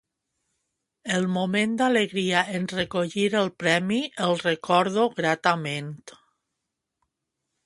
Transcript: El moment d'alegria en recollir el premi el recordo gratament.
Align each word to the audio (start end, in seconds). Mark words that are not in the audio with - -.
El 1.17 1.27
moment 1.33 1.75
d'alegria 1.81 2.41
en 2.61 2.65
recollir 2.73 3.27
el 3.43 3.53
premi 3.65 4.01
el 4.29 4.35
recordo 4.49 5.07
gratament. 5.23 5.97